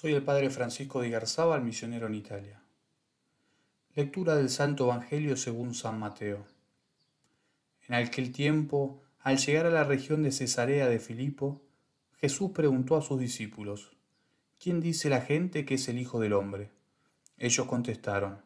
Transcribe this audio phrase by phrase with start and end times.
[0.00, 2.62] Soy el Padre Francisco de Garzábal, misionero en Italia.
[3.96, 6.46] Lectura del Santo Evangelio según San Mateo.
[7.88, 11.62] En aquel tiempo, al llegar a la región de Cesarea de Filipo,
[12.20, 13.90] Jesús preguntó a sus discípulos,
[14.60, 16.70] ¿quién dice la gente que es el Hijo del Hombre?
[17.36, 18.40] Ellos contestaron,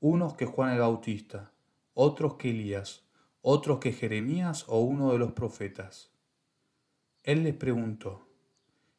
[0.00, 1.50] unos que Juan el Bautista,
[1.94, 3.04] otros que Elías,
[3.40, 6.10] otros que Jeremías o uno de los profetas.
[7.22, 8.28] Él les preguntó,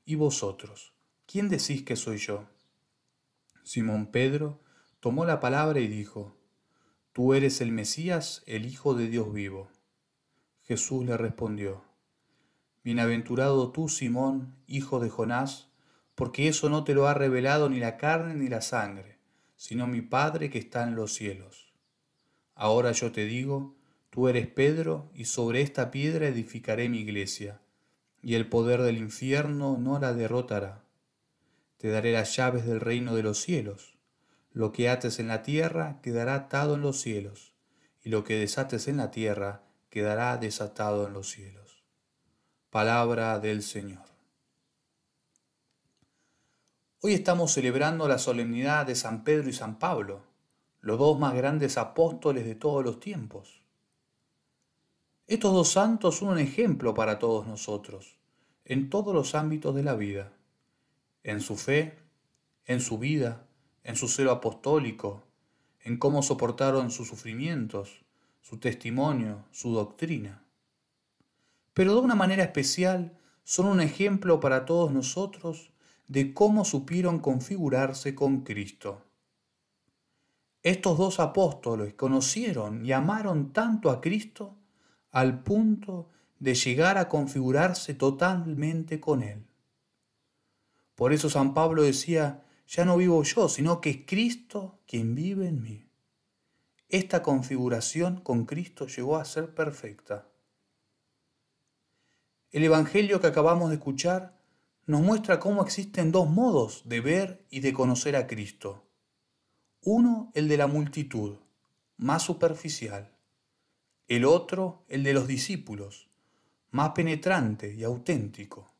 [0.03, 0.95] ¿y vosotros?
[1.31, 2.45] ¿Quién decís que soy yo?
[3.63, 4.59] Simón Pedro
[4.99, 6.35] tomó la palabra y dijo,
[7.13, 9.69] Tú eres el Mesías, el Hijo de Dios vivo.
[10.63, 11.85] Jesús le respondió,
[12.83, 15.69] Bienaventurado tú, Simón, hijo de Jonás,
[16.15, 19.17] porque eso no te lo ha revelado ni la carne ni la sangre,
[19.55, 21.73] sino mi Padre que está en los cielos.
[22.55, 23.77] Ahora yo te digo,
[24.09, 27.61] tú eres Pedro, y sobre esta piedra edificaré mi iglesia,
[28.21, 30.83] y el poder del infierno no la derrotará.
[31.81, 33.95] Te daré las llaves del reino de los cielos.
[34.51, 37.55] Lo que ates en la tierra quedará atado en los cielos,
[38.03, 41.83] y lo que desates en la tierra quedará desatado en los cielos.
[42.69, 44.03] Palabra del Señor.
[47.01, 50.21] Hoy estamos celebrando la solemnidad de San Pedro y San Pablo,
[50.81, 53.63] los dos más grandes apóstoles de todos los tiempos.
[55.25, 58.19] Estos dos santos son un ejemplo para todos nosotros,
[58.65, 60.31] en todos los ámbitos de la vida
[61.23, 61.97] en su fe,
[62.65, 63.47] en su vida,
[63.83, 65.23] en su celo apostólico,
[65.83, 68.03] en cómo soportaron sus sufrimientos,
[68.41, 70.43] su testimonio, su doctrina.
[71.73, 75.71] Pero de una manera especial son un ejemplo para todos nosotros
[76.07, 79.03] de cómo supieron configurarse con Cristo.
[80.63, 84.55] Estos dos apóstoles conocieron y amaron tanto a Cristo
[85.11, 89.50] al punto de llegar a configurarse totalmente con Él.
[91.01, 95.47] Por eso San Pablo decía, ya no vivo yo, sino que es Cristo quien vive
[95.47, 95.89] en mí.
[96.89, 100.27] Esta configuración con Cristo llegó a ser perfecta.
[102.51, 104.37] El Evangelio que acabamos de escuchar
[104.85, 108.85] nos muestra cómo existen dos modos de ver y de conocer a Cristo.
[109.81, 111.37] Uno, el de la multitud,
[111.97, 113.11] más superficial.
[114.07, 116.11] El otro, el de los discípulos,
[116.69, 118.71] más penetrante y auténtico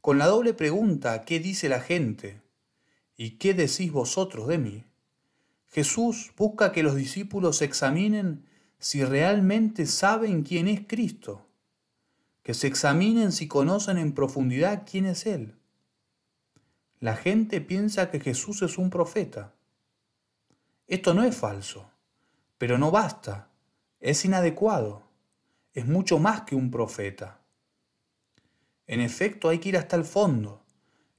[0.00, 2.40] con la doble pregunta ¿qué dice la gente?
[3.16, 4.84] ¿Y qué decís vosotros de mí?
[5.70, 8.44] Jesús busca que los discípulos examinen
[8.78, 11.46] si realmente saben quién es Cristo,
[12.42, 15.56] que se examinen si conocen en profundidad quién es Él.
[17.00, 19.52] La gente piensa que Jesús es un profeta.
[20.86, 21.90] Esto no es falso,
[22.56, 23.50] pero no basta,
[24.00, 25.02] es inadecuado,
[25.74, 27.40] es mucho más que un profeta.
[28.88, 30.64] En efecto, hay que ir hasta el fondo.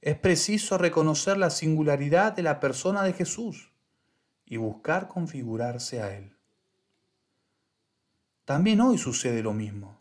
[0.02, 3.72] Es preciso reconocer la singularidad de la persona de Jesús
[4.44, 6.36] y buscar configurarse a Él.
[8.44, 10.00] También hoy sucede lo mismo.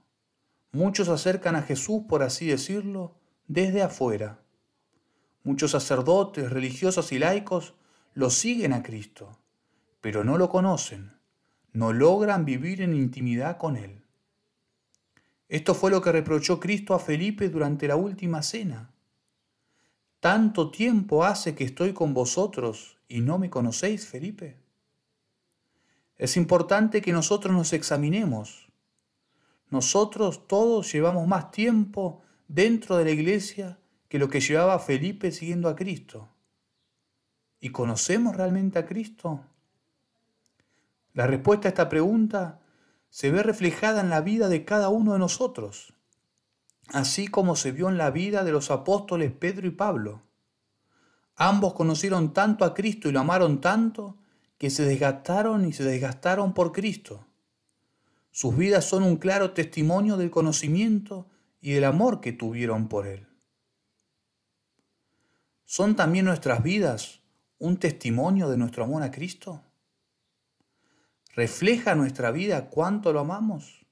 [0.72, 3.16] Muchos acercan a Jesús, por así decirlo,
[3.48, 4.40] desde afuera.
[5.44, 7.76] Muchos sacerdotes, religiosos y laicos
[8.16, 9.38] lo siguen a Cristo,
[10.02, 11.14] pero no lo conocen,
[11.72, 14.04] no logran vivir en intimidad con Él.
[15.50, 18.92] Esto fue lo que reprochó Cristo a Felipe durante la última cena.
[20.20, 24.58] ¿Tanto tiempo hace que estoy con vosotros y no me conocéis, Felipe?
[26.18, 28.68] Es importante que nosotros nos examinemos.
[29.72, 35.68] Nosotros todos llevamos más tiempo dentro de la iglesia que lo que llevaba Felipe siguiendo
[35.68, 36.30] a Cristo.
[37.60, 39.46] ¿Y conocemos realmente a Cristo?
[41.14, 42.60] La respuesta a esta pregunta
[43.10, 45.94] se ve reflejada en la vida de cada uno de nosotros,
[46.88, 50.22] así como se vio en la vida de los apóstoles Pedro y Pablo.
[51.36, 54.18] Ambos conocieron tanto a Cristo y lo amaron tanto
[54.58, 57.26] que se desgastaron y se desgastaron por Cristo.
[58.32, 61.28] Sus vidas son un claro testimonio del conocimiento
[61.62, 63.28] y del amor que tuvieron por Él.
[65.66, 67.22] ¿Son también nuestras vidas
[67.58, 69.64] un testimonio de nuestro amor a Cristo?
[71.36, 73.86] ¿Refleja nuestra vida cuánto lo amamos?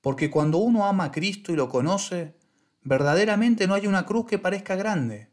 [0.00, 2.36] Porque cuando uno ama a Cristo y lo conoce,
[2.82, 5.30] verdaderamente no hay una cruz que parezca grande,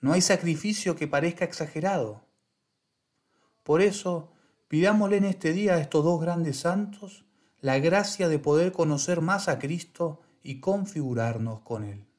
[0.00, 2.24] no hay sacrificio que parezca exagerado.
[3.62, 4.32] Por eso,
[4.66, 7.24] pidámosle en este día a estos dos grandes santos
[7.60, 12.09] la gracia de poder conocer más a Cristo y configurarnos con Él.